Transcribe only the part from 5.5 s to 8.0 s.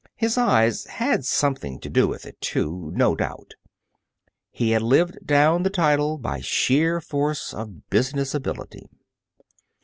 the title by sheer force of